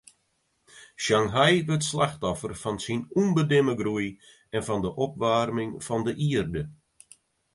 [1.03, 4.09] Shanghai wurdt slachtoffer fan syn ûnbedimme groei
[4.55, 6.63] en fan de opwaarming fan de ierde.